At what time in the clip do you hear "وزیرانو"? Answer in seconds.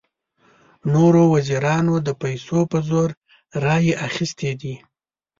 1.33-1.95